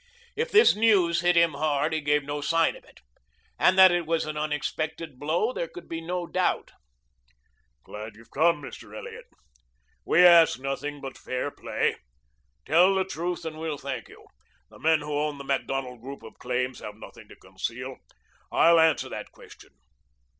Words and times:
If 0.35 0.49
this 0.49 0.75
news 0.75 1.21
hit 1.21 1.35
him 1.37 1.53
hard 1.53 1.93
he 1.93 2.01
gave 2.01 2.23
no 2.23 2.41
sign 2.41 2.75
of 2.75 2.83
it. 2.83 3.01
And 3.59 3.77
that 3.77 3.91
it 3.91 4.07
was 4.07 4.25
an 4.25 4.35
unexpected 4.35 5.19
blow 5.19 5.53
there 5.53 5.67
could 5.67 5.87
be 5.87 6.01
no 6.01 6.25
doubt. 6.25 6.71
"Glad 7.83 8.15
you've 8.15 8.31
come, 8.31 8.63
Mr. 8.63 8.97
Elliot. 8.97 9.25
We 10.03 10.25
ask 10.25 10.57
nothing 10.59 11.01
but 11.01 11.19
fair 11.19 11.51
play. 11.51 11.97
Tell 12.65 12.95
the 12.95 13.05
truth, 13.05 13.45
and 13.45 13.59
we'll 13.59 13.77
thank 13.77 14.09
you. 14.09 14.25
The 14.71 14.79
men 14.79 15.01
who 15.01 15.13
own 15.13 15.37
the 15.37 15.43
Macdonald 15.43 16.01
group 16.01 16.23
of 16.23 16.39
claims 16.39 16.79
have 16.79 16.95
nothing 16.95 17.27
to 17.29 17.35
conceal. 17.35 17.97
I'll 18.51 18.79
answer 18.79 19.07
that 19.07 19.31
question. 19.31 19.69